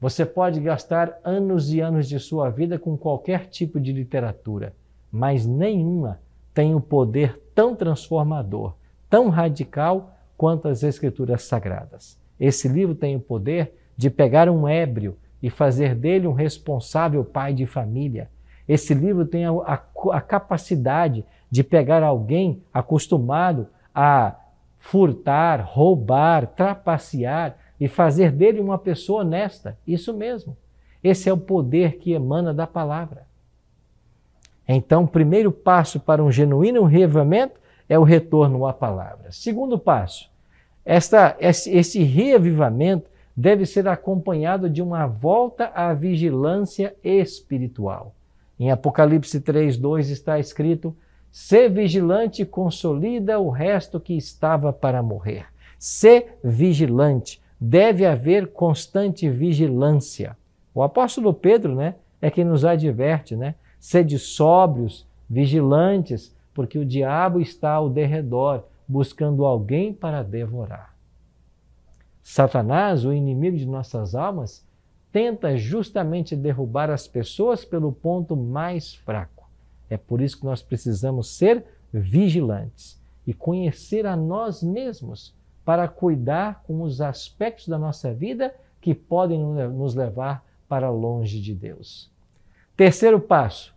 Você 0.00 0.26
pode 0.26 0.60
gastar 0.60 1.18
anos 1.24 1.72
e 1.72 1.80
anos 1.80 2.08
de 2.08 2.18
sua 2.18 2.50
vida 2.50 2.78
com 2.78 2.96
qualquer 2.96 3.46
tipo 3.46 3.80
de 3.80 3.92
literatura, 3.92 4.74
mas 5.10 5.46
nenhuma 5.46 6.20
tem 6.52 6.74
o 6.74 6.78
um 6.78 6.80
poder 6.80 7.40
tão 7.54 7.74
transformador, 7.74 8.74
tão 9.08 9.28
radical 9.28 10.14
quanto 10.36 10.68
as 10.68 10.82
Escrituras 10.82 11.42
Sagradas. 11.42 12.18
Esse 12.38 12.68
livro 12.68 12.94
tem 12.94 13.16
o 13.16 13.20
poder 13.20 13.72
de 13.96 14.10
pegar 14.10 14.48
um 14.50 14.68
ébrio 14.68 15.16
e 15.42 15.48
fazer 15.48 15.94
dele 15.94 16.26
um 16.26 16.32
responsável 16.32 17.24
pai 17.24 17.54
de 17.54 17.66
família. 17.66 18.30
Esse 18.68 18.92
livro 18.92 19.24
tem 19.24 19.46
a, 19.46 19.50
a, 19.50 19.82
a 20.12 20.20
capacidade 20.20 21.24
de 21.50 21.62
pegar 21.62 22.02
alguém 22.02 22.62
acostumado 22.72 23.68
a 23.94 24.34
furtar, 24.88 25.60
roubar, 25.60 26.46
trapacear, 26.46 27.56
e 27.78 27.88
fazer 27.88 28.32
dele 28.32 28.60
uma 28.60 28.78
pessoa 28.78 29.20
honesta. 29.20 29.78
Isso 29.86 30.14
mesmo. 30.14 30.56
Esse 31.02 31.28
é 31.28 31.32
o 31.32 31.38
poder 31.38 31.98
que 31.98 32.12
emana 32.12 32.52
da 32.52 32.66
palavra. 32.66 33.26
Então, 34.66 35.04
o 35.04 35.08
primeiro 35.08 35.52
passo 35.52 36.00
para 36.00 36.24
um 36.24 36.32
genuíno 36.32 36.84
reavivamento 36.84 37.60
é 37.88 37.98
o 37.98 38.02
retorno 38.02 38.66
à 38.66 38.72
palavra. 38.72 39.30
Segundo 39.30 39.78
passo, 39.78 40.30
esta, 40.84 41.36
esse, 41.38 42.02
reavivamento 42.02 43.08
deve 43.36 43.66
ser 43.66 43.86
acompanhado 43.86 44.68
de 44.68 44.82
uma 44.82 45.06
volta 45.06 45.70
à 45.74 45.92
vigilância 45.92 46.96
espiritual. 47.04 48.14
Em 48.58 48.70
Apocalipse 48.70 49.40
3:2 49.40 50.10
está 50.10 50.38
escrito: 50.38 50.96
"Ser 51.38 51.68
vigilante 51.68 52.46
consolida 52.46 53.38
o 53.38 53.50
resto 53.50 54.00
que 54.00 54.16
estava 54.16 54.72
para 54.72 55.02
morrer". 55.02 55.44
Ser 55.78 56.38
vigilante 56.42 57.42
deve 57.60 58.06
haver 58.06 58.46
constante 58.52 59.28
vigilância. 59.28 60.34
O 60.74 60.82
apóstolo 60.82 61.34
Pedro, 61.34 61.74
né, 61.74 61.96
é 62.22 62.30
quem 62.30 62.42
nos 62.42 62.64
adverte, 62.64 63.36
né? 63.36 63.54
Sede 63.78 64.18
sóbrios, 64.18 65.06
vigilantes, 65.28 66.34
porque 66.54 66.78
o 66.78 66.86
diabo 66.86 67.38
está 67.38 67.72
ao 67.72 67.90
derredor, 67.90 68.64
buscando 68.88 69.44
alguém 69.44 69.92
para 69.92 70.22
devorar. 70.22 70.96
Satanás, 72.22 73.04
o 73.04 73.12
inimigo 73.12 73.58
de 73.58 73.66
nossas 73.66 74.14
almas, 74.14 74.66
tenta 75.12 75.54
justamente 75.54 76.34
derrubar 76.34 76.88
as 76.88 77.06
pessoas 77.06 77.62
pelo 77.62 77.92
ponto 77.92 78.34
mais 78.34 78.94
fraco. 78.94 79.35
É 79.88 79.96
por 79.96 80.20
isso 80.20 80.38
que 80.38 80.44
nós 80.44 80.62
precisamos 80.62 81.36
ser 81.36 81.64
vigilantes 81.92 83.00
e 83.26 83.32
conhecer 83.32 84.06
a 84.06 84.16
nós 84.16 84.62
mesmos 84.62 85.34
para 85.64 85.88
cuidar 85.88 86.62
com 86.64 86.82
os 86.82 87.00
aspectos 87.00 87.68
da 87.68 87.78
nossa 87.78 88.12
vida 88.14 88.54
que 88.80 88.94
podem 88.94 89.42
nos 89.42 89.94
levar 89.94 90.44
para 90.68 90.90
longe 90.90 91.40
de 91.40 91.54
Deus. 91.54 92.10
Terceiro 92.76 93.18
passo, 93.18 93.74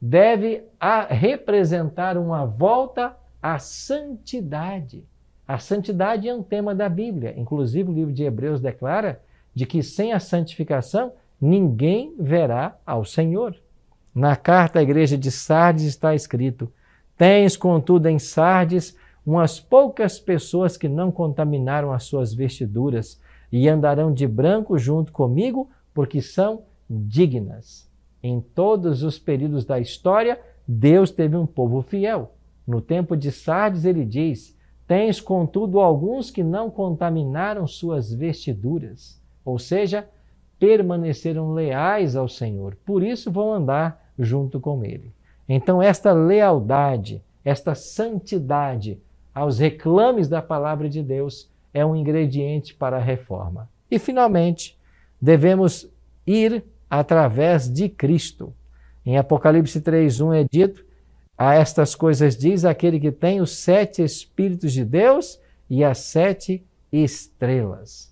deve 0.00 0.64
representar 1.08 2.16
uma 2.16 2.44
volta 2.44 3.16
à 3.42 3.58
santidade. 3.58 5.04
A 5.46 5.58
santidade 5.58 6.28
é 6.28 6.34
um 6.34 6.42
tema 6.42 6.74
da 6.74 6.88
Bíblia. 6.88 7.34
Inclusive, 7.36 7.90
o 7.90 7.94
livro 7.94 8.12
de 8.12 8.24
Hebreus 8.24 8.60
declara 8.60 9.20
de 9.54 9.66
que 9.66 9.82
sem 9.82 10.12
a 10.12 10.20
santificação 10.20 11.12
ninguém 11.40 12.14
verá 12.18 12.76
ao 12.84 13.04
Senhor. 13.04 13.56
Na 14.14 14.36
carta 14.36 14.78
à 14.78 14.82
igreja 14.82 15.16
de 15.16 15.30
Sardes 15.30 15.84
está 15.84 16.14
escrito: 16.14 16.72
Tens, 17.16 17.56
contudo, 17.56 18.06
em 18.06 18.18
Sardes 18.18 18.96
umas 19.24 19.60
poucas 19.60 20.18
pessoas 20.18 20.76
que 20.76 20.88
não 20.88 21.12
contaminaram 21.12 21.92
as 21.92 22.04
suas 22.04 22.32
vestiduras 22.32 23.20
e 23.52 23.68
andarão 23.68 24.12
de 24.12 24.26
branco 24.26 24.78
junto 24.78 25.12
comigo, 25.12 25.68
porque 25.92 26.22
são 26.22 26.62
dignas. 26.88 27.86
Em 28.22 28.40
todos 28.40 29.02
os 29.02 29.18
períodos 29.18 29.64
da 29.64 29.78
história, 29.78 30.40
Deus 30.66 31.10
teve 31.10 31.36
um 31.36 31.46
povo 31.46 31.82
fiel. 31.82 32.34
No 32.66 32.80
tempo 32.80 33.16
de 33.16 33.30
Sardes, 33.30 33.84
ele 33.84 34.04
diz: 34.04 34.56
Tens, 34.86 35.20
contudo, 35.20 35.78
alguns 35.78 36.30
que 36.30 36.42
não 36.42 36.70
contaminaram 36.70 37.66
suas 37.66 38.12
vestiduras, 38.12 39.20
ou 39.44 39.58
seja, 39.58 40.08
permaneceram 40.58 41.52
leais 41.52 42.16
ao 42.16 42.28
Senhor, 42.28 42.76
por 42.84 43.02
isso 43.02 43.30
vão 43.30 43.52
andar 43.52 44.04
junto 44.18 44.58
com 44.58 44.84
ele. 44.84 45.12
Então, 45.48 45.82
esta 45.82 46.12
lealdade, 46.12 47.22
esta 47.44 47.74
santidade, 47.74 49.00
aos 49.34 49.58
reclames 49.58 50.28
da 50.28 50.42
palavra 50.42 50.88
de 50.88 51.02
Deus 51.02 51.48
é 51.72 51.86
um 51.86 51.94
ingrediente 51.94 52.74
para 52.74 52.96
a 52.96 53.00
reforma. 53.00 53.68
E, 53.90 53.98
finalmente, 53.98 54.76
devemos 55.20 55.88
ir 56.26 56.64
através 56.90 57.68
de 57.72 57.88
Cristo. 57.88 58.52
Em 59.06 59.16
Apocalipse 59.16 59.80
3:1 59.80 60.34
é 60.34 60.44
dito: 60.50 60.84
a 61.36 61.54
estas 61.54 61.94
coisas 61.94 62.36
diz 62.36 62.64
aquele 62.64 62.98
que 62.98 63.12
tem 63.12 63.40
os 63.40 63.56
sete 63.56 64.02
espíritos 64.02 64.72
de 64.72 64.84
Deus 64.84 65.40
e 65.70 65.84
as 65.84 65.98
sete 65.98 66.66
estrelas. 66.92 68.07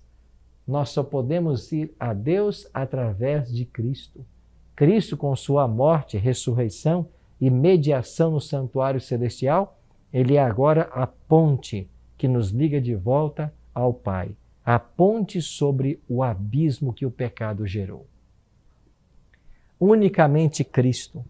Nós 0.67 0.89
só 0.89 1.01
podemos 1.01 1.71
ir 1.71 1.93
a 1.99 2.13
Deus 2.13 2.67
através 2.73 3.51
de 3.53 3.63
Cristo. 3.63 4.25
Cristo, 4.75 5.15
com 5.15 5.35
sua 5.35 5.67
morte, 5.67 6.17
ressurreição 6.17 7.07
e 7.39 7.49
mediação 7.49 8.31
no 8.31 8.41
santuário 8.41 8.99
celestial, 8.99 9.79
ele 10.11 10.35
é 10.35 10.43
agora 10.43 10.83
a 10.91 11.07
ponte 11.07 11.89
que 12.17 12.27
nos 12.27 12.49
liga 12.49 12.81
de 12.81 12.95
volta 12.95 13.53
ao 13.73 13.93
Pai, 13.93 14.31
a 14.65 14.77
ponte 14.77 15.41
sobre 15.41 16.01
o 16.09 16.21
abismo 16.21 16.91
que 16.91 17.05
o 17.05 17.11
pecado 17.11 17.65
gerou. 17.65 18.05
Unicamente 19.79 20.63
Cristo 20.63 21.23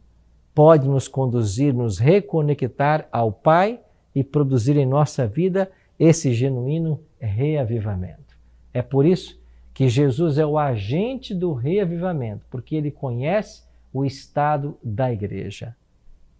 pode 0.55 0.87
nos 0.87 1.07
conduzir, 1.07 1.73
nos 1.73 1.99
reconectar 1.99 3.07
ao 3.11 3.31
Pai 3.31 3.79
e 4.15 4.23
produzir 4.23 4.77
em 4.77 4.85
nossa 4.85 5.27
vida 5.27 5.69
esse 5.99 6.33
genuíno 6.33 6.99
reavivamento. 7.19 8.26
É 8.73 8.81
por 8.81 9.05
isso 9.05 9.39
que 9.73 9.87
Jesus 9.87 10.37
é 10.37 10.45
o 10.45 10.57
agente 10.57 11.33
do 11.33 11.53
reavivamento, 11.53 12.45
porque 12.49 12.75
ele 12.75 12.91
conhece 12.91 13.63
o 13.93 14.05
estado 14.05 14.77
da 14.83 15.11
igreja. 15.11 15.75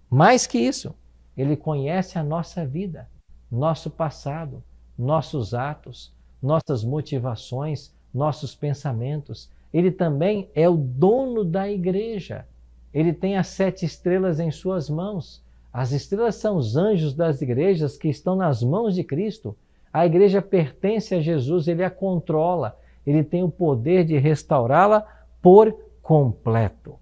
Mais 0.10 0.48
que 0.48 0.58
isso, 0.58 0.96
ele 1.36 1.56
conhece 1.56 2.18
a 2.18 2.24
nossa 2.24 2.66
vida, 2.66 3.08
nosso 3.52 3.90
passado, 3.90 4.64
nossos 4.98 5.54
atos, 5.54 6.12
nossas 6.42 6.84
motivações, 6.84 7.94
nossos 8.14 8.56
pensamentos. 8.56 9.50
Ele 9.74 9.92
também 9.92 10.50
é 10.56 10.68
o 10.68 10.76
dono 10.76 11.44
da 11.44 11.70
igreja. 11.70 12.48
Ele 12.94 13.14
tem 13.14 13.38
as 13.38 13.48
sete 13.48 13.86
estrelas 13.86 14.40
em 14.40 14.50
suas 14.50 14.90
mãos. 14.90 15.44
As 15.72 15.92
estrelas 15.92 16.36
são 16.36 16.58
os 16.58 16.76
anjos 16.76 17.14
das 17.14 17.42
igrejas 17.42 17.98
que 17.98 18.08
estão 18.08 18.36
nas 18.36 18.64
mãos 18.64 18.96
de 18.96 19.04
Cristo. 19.04 19.56
A 19.98 20.06
igreja 20.06 20.44
pertence 20.44 21.16
a 21.16 21.20
Jesus, 21.20 21.68
ele 21.68 21.84
a 21.84 21.90
controla, 21.90 22.80
ele 23.04 23.24
tem 23.24 23.42
o 23.42 23.50
poder 23.50 24.06
de 24.06 24.16
restaurá-la 24.16 25.02
por 25.42 25.76
completo. 26.04 27.00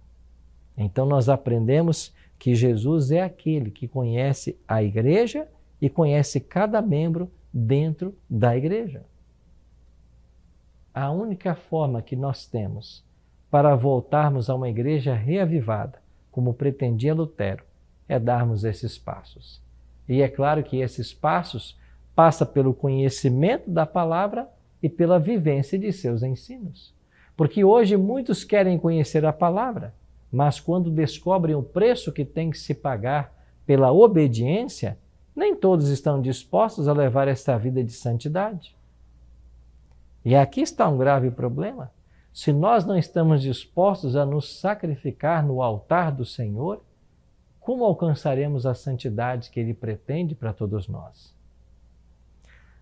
Então 0.78 1.06
nós 1.06 1.28
aprendemos 1.28 2.16
que 2.40 2.56
Jesus 2.56 3.12
é 3.12 3.22
aquele 3.22 3.70
que 3.70 3.86
conhece 3.86 4.58
a 4.66 4.82
igreja 4.82 5.46
e 5.82 5.90
conhece 5.90 6.40
cada 6.40 6.82
membro 6.82 7.30
dentro 7.54 8.16
da 8.30 8.56
igreja. 8.56 9.04
A 10.94 11.12
única 11.12 11.54
forma 11.54 12.02
que 12.02 12.16
nós 12.16 12.48
temos 12.48 13.04
para 13.52 13.76
voltarmos 13.76 14.50
a 14.50 14.56
uma 14.56 14.70
igreja 14.70 15.14
reavivada, 15.14 16.00
como 16.32 16.54
pretendia 16.54 17.14
Lutero, 17.14 17.66
é 18.08 18.18
darmos 18.18 18.64
esses 18.64 18.98
passos. 18.98 19.62
E 20.08 20.22
é 20.22 20.30
claro 20.30 20.64
que 20.64 20.80
esses 20.80 21.14
passos 21.14 21.78
passa 22.16 22.46
pelo 22.46 22.74
conhecimento 22.74 23.70
da 23.70 23.86
palavra 23.86 24.50
e 24.82 24.88
pela 24.88 25.20
vivência 25.20 25.78
de 25.78 25.92
seus 25.92 26.24
ensinos. 26.24 26.96
Porque 27.36 27.64
hoje 27.64 27.98
muitos 27.98 28.44
querem 28.44 28.78
conhecer 28.78 29.26
a 29.26 29.34
palavra, 29.34 29.94
mas 30.32 30.60
quando 30.60 30.90
descobrem 30.90 31.56
o 31.56 31.62
preço 31.62 32.14
que 32.14 32.24
tem 32.24 32.50
que 32.50 32.58
se 32.58 32.74
pagar 32.74 33.34
pela 33.66 33.92
obediência, 33.92 34.98
nem 35.36 35.56
todos 35.56 35.90
estão 35.90 36.22
dispostos 36.22 36.88
a 36.88 36.94
levar 36.94 37.28
esta 37.28 37.58
vida 37.58 37.84
de 37.84 37.92
santidade. 37.92 38.76
E 40.24 40.34
aqui 40.36 40.62
está 40.62 40.88
um 40.88 40.98
grave 40.98 41.30
problema. 41.30 41.92
Se 42.34 42.54
nós 42.54 42.86
não 42.86 42.98
estamos 42.98 43.42
dispostos 43.42 44.16
a 44.16 44.26
nos 44.26 44.60
sacrificar 44.60 45.46
no 45.46 45.62
altar 45.62 46.12
do 46.12 46.26
Senhor, 46.26 46.82
como 47.60 47.84
alcançaremos 47.84 48.66
a 48.66 48.74
santidade 48.74 49.50
que 49.50 49.60
Ele 49.60 49.74
pretende 49.74 50.36
para 50.36 50.54
todos 50.54 50.88
nós? 50.88 51.35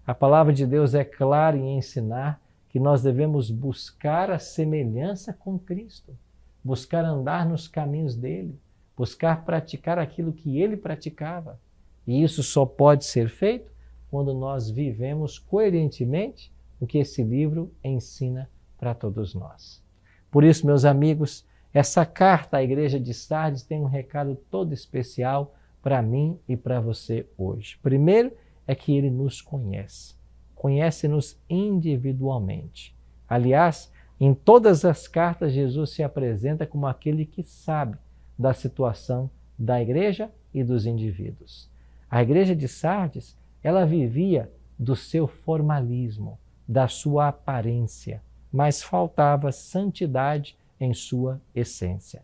A 0.05 0.13
palavra 0.13 0.53
de 0.53 0.65
Deus 0.65 0.93
é 0.93 1.03
clara 1.03 1.57
em 1.57 1.77
ensinar 1.77 2.41
que 2.69 2.79
nós 2.79 3.01
devemos 3.01 3.49
buscar 3.49 4.31
a 4.31 4.39
semelhança 4.39 5.31
com 5.31 5.57
Cristo 5.59 6.17
buscar 6.63 7.03
andar 7.03 7.45
nos 7.45 7.67
caminhos 7.67 8.15
dele, 8.15 8.57
buscar 8.95 9.43
praticar 9.43 9.99
aquilo 9.99 10.31
que 10.31 10.61
ele 10.61 10.77
praticava. 10.77 11.59
E 12.07 12.23
isso 12.23 12.41
só 12.41 12.65
pode 12.65 13.05
ser 13.05 13.27
feito 13.27 13.71
quando 14.09 14.33
nós 14.33 14.69
vivemos 14.69 15.37
coerentemente 15.37 16.53
o 16.79 16.87
que 16.87 16.99
esse 16.99 17.23
livro 17.23 17.71
ensina 17.83 18.49
para 18.77 18.93
todos 18.93 19.33
nós. 19.33 19.83
Por 20.31 20.43
isso, 20.43 20.65
meus 20.65 20.85
amigos, 20.85 21.45
essa 21.73 22.05
carta 22.05 22.57
à 22.57 22.63
igreja 22.63 22.99
de 22.99 23.13
Sardes 23.13 23.63
tem 23.63 23.81
um 23.81 23.87
recado 23.87 24.35
todo 24.49 24.73
especial 24.73 25.55
para 25.81 26.01
mim 26.01 26.39
e 26.47 26.55
para 26.55 26.79
você 26.79 27.27
hoje. 27.37 27.77
Primeiro 27.81 28.31
é 28.67 28.73
que 28.75 28.95
ele 28.95 29.09
nos 29.09 29.41
conhece, 29.41 30.15
conhece-nos 30.55 31.37
individualmente. 31.49 32.95
Aliás, 33.27 33.91
em 34.19 34.33
todas 34.33 34.85
as 34.85 35.07
cartas, 35.07 35.51
Jesus 35.51 35.91
se 35.91 36.03
apresenta 36.03 36.65
como 36.65 36.87
aquele 36.87 37.25
que 37.25 37.43
sabe 37.43 37.97
da 38.37 38.53
situação 38.53 39.29
da 39.57 39.81
igreja 39.81 40.31
e 40.53 40.63
dos 40.63 40.85
indivíduos. 40.85 41.69
A 42.09 42.21
igreja 42.21 42.55
de 42.55 42.67
Sardes, 42.67 43.37
ela 43.63 43.85
vivia 43.85 44.51
do 44.77 44.95
seu 44.95 45.27
formalismo, 45.27 46.37
da 46.67 46.87
sua 46.87 47.29
aparência, 47.29 48.21
mas 48.51 48.83
faltava 48.83 49.51
santidade 49.51 50.57
em 50.79 50.93
sua 50.93 51.41
essência. 51.55 52.21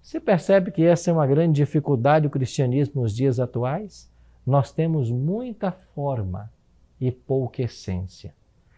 Você 0.00 0.20
percebe 0.20 0.70
que 0.70 0.84
essa 0.84 1.10
é 1.10 1.12
uma 1.12 1.26
grande 1.26 1.56
dificuldade 1.56 2.24
do 2.24 2.30
cristianismo 2.30 3.02
nos 3.02 3.14
dias 3.14 3.40
atuais? 3.40 4.10
Nós 4.46 4.70
temos 4.70 5.10
muita 5.10 5.72
forma 5.72 6.50
e 7.00 7.10
pouca 7.10 7.62
essência. 7.62 8.34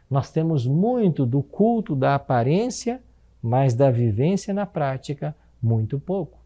Nós 0.09 0.31
temos 0.31 0.66
muito 0.66 1.26
do 1.26 1.42
culto 1.42 1.96
da 1.96 2.14
aparência, 2.14 3.02
mas 3.42 3.74
da 3.74 3.90
vivência 3.90 4.55
na 4.55 4.64
prática, 4.64 5.35
muito 5.61 5.98
pouco. 5.98 6.38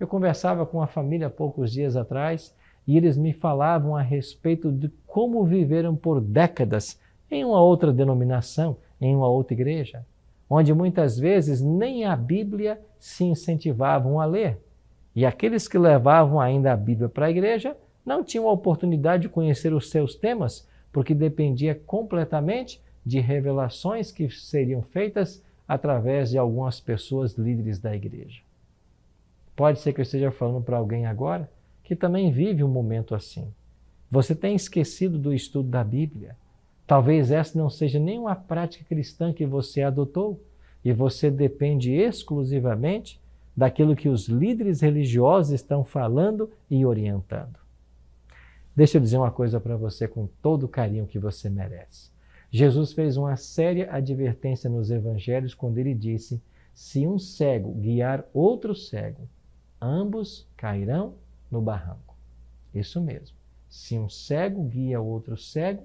Eu 0.00 0.06
conversava 0.06 0.64
com 0.64 0.78
uma 0.78 0.86
família 0.86 1.28
poucos 1.28 1.72
dias 1.72 1.96
atrás 1.96 2.54
e 2.86 2.96
eles 2.96 3.16
me 3.16 3.32
falavam 3.32 3.94
a 3.96 4.00
respeito 4.00 4.72
de 4.72 4.88
como 5.06 5.44
viveram 5.44 5.94
por 5.94 6.20
décadas 6.20 6.98
em 7.30 7.44
uma 7.44 7.60
outra 7.60 7.92
denominação, 7.92 8.76
em 9.00 9.14
uma 9.14 9.28
outra 9.28 9.52
igreja, 9.52 10.06
onde 10.48 10.72
muitas 10.72 11.18
vezes 11.18 11.60
nem 11.60 12.06
a 12.06 12.16
Bíblia 12.16 12.80
se 12.98 13.24
incentivavam 13.24 14.18
a 14.20 14.24
ler. 14.24 14.58
E 15.18 15.26
aqueles 15.26 15.66
que 15.66 15.76
levavam 15.76 16.40
ainda 16.40 16.72
a 16.72 16.76
Bíblia 16.76 17.08
para 17.08 17.26
a 17.26 17.30
igreja 17.30 17.76
não 18.06 18.22
tinham 18.22 18.48
a 18.48 18.52
oportunidade 18.52 19.22
de 19.22 19.28
conhecer 19.28 19.74
os 19.74 19.90
seus 19.90 20.14
temas, 20.14 20.64
porque 20.92 21.12
dependia 21.12 21.74
completamente 21.74 22.80
de 23.04 23.18
revelações 23.18 24.12
que 24.12 24.30
seriam 24.30 24.80
feitas 24.80 25.42
através 25.66 26.30
de 26.30 26.38
algumas 26.38 26.78
pessoas 26.78 27.34
líderes 27.36 27.80
da 27.80 27.96
igreja. 27.96 28.42
Pode 29.56 29.80
ser 29.80 29.92
que 29.92 29.98
eu 29.98 30.04
esteja 30.04 30.30
falando 30.30 30.62
para 30.62 30.76
alguém 30.76 31.04
agora 31.04 31.50
que 31.82 31.96
também 31.96 32.30
vive 32.30 32.62
um 32.62 32.68
momento 32.68 33.12
assim. 33.12 33.52
Você 34.08 34.36
tem 34.36 34.54
esquecido 34.54 35.18
do 35.18 35.34
estudo 35.34 35.68
da 35.68 35.82
Bíblia. 35.82 36.36
Talvez 36.86 37.32
essa 37.32 37.58
não 37.58 37.68
seja 37.68 37.98
nenhuma 37.98 38.36
prática 38.36 38.84
cristã 38.84 39.32
que 39.32 39.44
você 39.44 39.82
adotou 39.82 40.40
e 40.84 40.92
você 40.92 41.28
depende 41.28 41.92
exclusivamente 41.92 43.20
daquilo 43.58 43.96
que 43.96 44.08
os 44.08 44.28
líderes 44.28 44.82
religiosos 44.82 45.52
estão 45.52 45.84
falando 45.84 46.48
e 46.70 46.86
orientando. 46.86 47.58
Deixa 48.74 48.98
eu 48.98 49.02
dizer 49.02 49.18
uma 49.18 49.32
coisa 49.32 49.58
para 49.58 49.76
você 49.76 50.06
com 50.06 50.28
todo 50.40 50.62
o 50.62 50.68
carinho 50.68 51.08
que 51.08 51.18
você 51.18 51.50
merece. 51.50 52.12
Jesus 52.52 52.92
fez 52.92 53.16
uma 53.16 53.36
séria 53.36 53.92
advertência 53.92 54.70
nos 54.70 54.92
evangelhos 54.92 55.54
quando 55.54 55.78
ele 55.78 55.92
disse: 55.92 56.40
Se 56.72 57.04
um 57.04 57.18
cego 57.18 57.72
guiar 57.72 58.24
outro 58.32 58.76
cego, 58.76 59.28
ambos 59.82 60.46
cairão 60.56 61.14
no 61.50 61.60
barranco. 61.60 62.14
Isso 62.72 63.00
mesmo. 63.00 63.36
Se 63.68 63.98
um 63.98 64.08
cego 64.08 64.62
guia 64.62 65.00
outro 65.00 65.36
cego, 65.36 65.82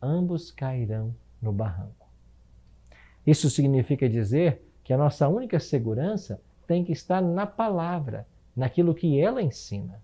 ambos 0.00 0.52
cairão 0.52 1.12
no 1.42 1.52
barranco. 1.52 2.06
Isso 3.26 3.50
significa 3.50 4.08
dizer 4.08 4.62
que 4.84 4.92
a 4.92 4.96
nossa 4.96 5.26
única 5.26 5.58
segurança 5.58 6.40
tem 6.66 6.84
que 6.84 6.92
estar 6.92 7.20
na 7.20 7.46
palavra, 7.46 8.26
naquilo 8.56 8.94
que 8.94 9.20
ela 9.20 9.42
ensina. 9.42 10.00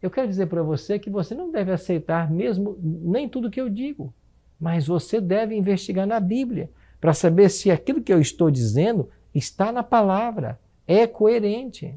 Eu 0.00 0.10
quero 0.10 0.28
dizer 0.28 0.46
para 0.46 0.62
você 0.62 0.98
que 0.98 1.08
você 1.08 1.34
não 1.34 1.50
deve 1.50 1.70
aceitar 1.70 2.30
mesmo 2.30 2.76
nem 2.82 3.28
tudo 3.28 3.50
que 3.50 3.60
eu 3.60 3.68
digo, 3.68 4.12
mas 4.58 4.86
você 4.86 5.20
deve 5.20 5.54
investigar 5.54 6.06
na 6.06 6.18
Bíblia 6.18 6.70
para 7.00 7.12
saber 7.12 7.48
se 7.48 7.70
aquilo 7.70 8.02
que 8.02 8.12
eu 8.12 8.20
estou 8.20 8.50
dizendo 8.50 9.08
está 9.34 9.72
na 9.72 9.82
palavra, 9.82 10.58
é 10.86 11.06
coerente. 11.06 11.94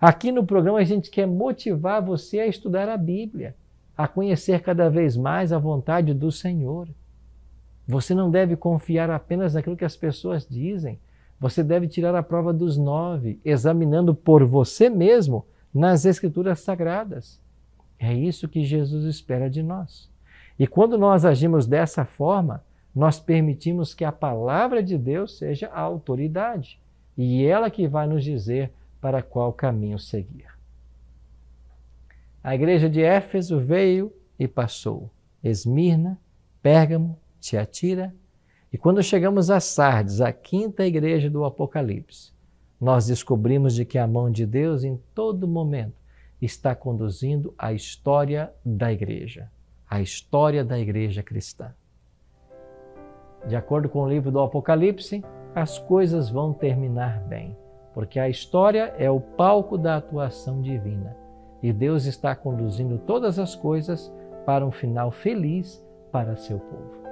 Aqui 0.00 0.30
no 0.30 0.46
programa 0.46 0.78
a 0.78 0.84
gente 0.84 1.10
quer 1.10 1.26
motivar 1.26 2.02
você 2.02 2.40
a 2.40 2.46
estudar 2.46 2.88
a 2.88 2.96
Bíblia, 2.96 3.54
a 3.96 4.06
conhecer 4.06 4.60
cada 4.60 4.88
vez 4.88 5.16
mais 5.16 5.52
a 5.52 5.58
vontade 5.58 6.14
do 6.14 6.30
Senhor. 6.30 6.88
Você 7.86 8.14
não 8.14 8.30
deve 8.30 8.54
confiar 8.54 9.10
apenas 9.10 9.54
naquilo 9.54 9.76
que 9.76 9.84
as 9.84 9.96
pessoas 9.96 10.46
dizem. 10.46 11.00
Você 11.40 11.62
deve 11.62 11.86
tirar 11.86 12.14
a 12.14 12.22
prova 12.22 12.52
dos 12.52 12.76
nove, 12.76 13.40
examinando 13.44 14.14
por 14.14 14.44
você 14.44 14.90
mesmo 14.90 15.46
nas 15.72 16.04
Escrituras 16.04 16.60
Sagradas. 16.60 17.40
É 17.98 18.12
isso 18.12 18.48
que 18.48 18.64
Jesus 18.64 19.04
espera 19.04 19.48
de 19.48 19.62
nós. 19.62 20.10
E 20.58 20.66
quando 20.66 20.98
nós 20.98 21.24
agimos 21.24 21.66
dessa 21.66 22.04
forma, 22.04 22.64
nós 22.94 23.20
permitimos 23.20 23.94
que 23.94 24.04
a 24.04 24.10
palavra 24.10 24.82
de 24.82 24.98
Deus 24.98 25.38
seja 25.38 25.68
a 25.68 25.80
autoridade 25.80 26.80
e 27.16 27.44
ela 27.44 27.70
que 27.70 27.86
vai 27.86 28.06
nos 28.06 28.24
dizer 28.24 28.72
para 29.00 29.22
qual 29.22 29.52
caminho 29.52 29.98
seguir. 29.98 30.46
A 32.42 32.54
igreja 32.54 32.88
de 32.88 33.02
Éfeso 33.02 33.60
veio 33.60 34.12
e 34.38 34.48
passou. 34.48 35.10
Esmirna, 35.42 36.18
Pérgamo, 36.62 37.18
Tiatira. 37.40 38.14
E 38.72 38.76
quando 38.76 39.02
chegamos 39.02 39.50
a 39.50 39.60
Sardes, 39.60 40.20
a 40.20 40.32
quinta 40.32 40.84
igreja 40.84 41.30
do 41.30 41.44
Apocalipse, 41.44 42.32
nós 42.78 43.06
descobrimos 43.06 43.74
de 43.74 43.84
que 43.84 43.98
a 43.98 44.06
mão 44.06 44.30
de 44.30 44.44
Deus 44.44 44.84
em 44.84 45.00
todo 45.14 45.48
momento 45.48 45.96
está 46.40 46.74
conduzindo 46.74 47.54
a 47.58 47.72
história 47.72 48.52
da 48.64 48.92
igreja, 48.92 49.50
a 49.88 50.00
história 50.00 50.64
da 50.64 50.78
igreja 50.78 51.22
cristã. 51.22 51.74
De 53.46 53.56
acordo 53.56 53.88
com 53.88 54.02
o 54.02 54.08
livro 54.08 54.30
do 54.30 54.40
Apocalipse, 54.40 55.24
as 55.54 55.78
coisas 55.78 56.28
vão 56.28 56.52
terminar 56.52 57.20
bem, 57.22 57.56
porque 57.94 58.20
a 58.20 58.28
história 58.28 58.94
é 58.98 59.10
o 59.10 59.18
palco 59.18 59.78
da 59.78 59.96
atuação 59.96 60.60
divina 60.60 61.16
e 61.62 61.72
Deus 61.72 62.04
está 62.04 62.36
conduzindo 62.36 62.98
todas 62.98 63.38
as 63.38 63.54
coisas 63.54 64.12
para 64.44 64.64
um 64.64 64.70
final 64.70 65.10
feliz 65.10 65.84
para 66.12 66.36
seu 66.36 66.58
povo. 66.58 67.07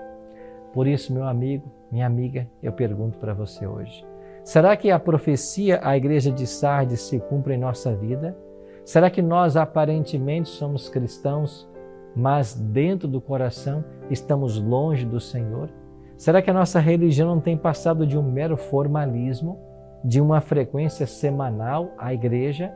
Por 0.72 0.86
isso, 0.86 1.12
meu 1.12 1.24
amigo, 1.24 1.70
minha 1.90 2.06
amiga, 2.06 2.46
eu 2.62 2.72
pergunto 2.72 3.18
para 3.18 3.34
você 3.34 3.66
hoje: 3.66 4.04
será 4.44 4.76
que 4.76 4.90
a 4.90 4.98
profecia 4.98 5.80
à 5.82 5.96
igreja 5.96 6.30
de 6.30 6.46
Sardes 6.46 7.00
se 7.00 7.18
cumpre 7.18 7.54
em 7.54 7.58
nossa 7.58 7.94
vida? 7.94 8.36
Será 8.84 9.10
que 9.10 9.20
nós 9.20 9.56
aparentemente 9.56 10.48
somos 10.48 10.88
cristãos, 10.88 11.68
mas 12.14 12.54
dentro 12.54 13.08
do 13.08 13.20
coração 13.20 13.84
estamos 14.10 14.60
longe 14.60 15.04
do 15.04 15.20
Senhor? 15.20 15.70
Será 16.16 16.40
que 16.40 16.50
a 16.50 16.54
nossa 16.54 16.78
religião 16.80 17.34
não 17.34 17.40
tem 17.40 17.56
passado 17.56 18.06
de 18.06 18.16
um 18.16 18.22
mero 18.22 18.56
formalismo, 18.56 19.58
de 20.04 20.20
uma 20.20 20.40
frequência 20.40 21.06
semanal 21.06 21.90
à 21.98 22.14
igreja, 22.14 22.72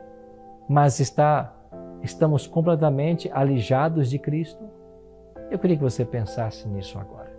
mas 0.67 0.99
está 0.99 1.55
estamos 2.03 2.45
completamente 2.45 3.31
alijados 3.33 4.09
de 4.09 4.19
Cristo? 4.19 4.63
Eu 5.49 5.57
queria 5.57 5.77
que 5.77 5.83
você 5.83 6.03
pensasse 6.03 6.67
nisso 6.67 6.99
agora. 6.99 7.30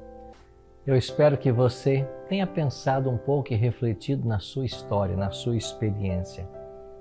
Eu 0.84 0.96
espero 0.96 1.38
que 1.38 1.52
você 1.52 2.04
tenha 2.28 2.44
pensado 2.44 3.08
um 3.08 3.16
pouco 3.16 3.52
e 3.52 3.56
refletido 3.56 4.26
na 4.26 4.40
sua 4.40 4.66
história, 4.66 5.16
na 5.16 5.30
sua 5.30 5.56
experiência, 5.56 6.48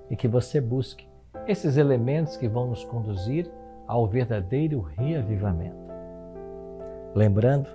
e 0.08 0.16
que 0.16 0.28
você 0.28 0.62
busque 0.62 1.08
esses 1.48 1.78
elementos 1.78 2.38
que 2.38 2.48
vão 2.48 2.68
nos 2.68 2.84
conduzir 2.84 3.50
ao 3.88 4.08
verdadeiro 4.08 4.82
reavivamento. 4.82 5.82
Lembrando 7.16 7.70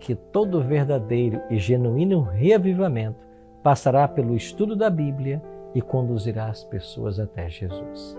que 0.00 0.16
todo 0.16 0.64
verdadeiro 0.64 1.40
e 1.48 1.58
genuíno 1.58 2.22
reavivamento 2.22 3.24
passará 3.62 4.08
pelo 4.08 4.34
estudo 4.34 4.74
da 4.74 4.90
Bíblia 4.90 5.40
e 5.76 5.80
conduzirá 5.80 6.46
as 6.46 6.64
pessoas 6.64 7.20
até 7.20 7.48
Jesus. 7.48 8.18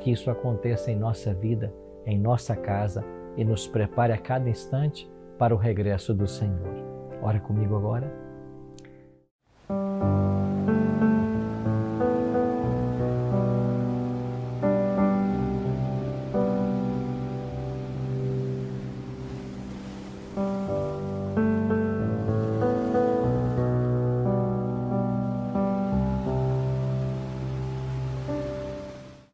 Que 0.00 0.10
isso 0.10 0.30
aconteça 0.30 0.90
em 0.90 0.96
nossa 0.96 1.32
vida, 1.32 1.72
em 2.04 2.18
nossa 2.18 2.54
casa 2.54 3.02
e 3.38 3.42
nos 3.44 3.66
prepare 3.66 4.12
a 4.12 4.18
cada 4.18 4.50
instante 4.50 5.10
para 5.38 5.54
o 5.54 5.58
regresso 5.58 6.14
do 6.14 6.26
Senhor. 6.26 6.74
Ora 7.22 7.40
comigo 7.40 7.76
agora. 7.76 8.23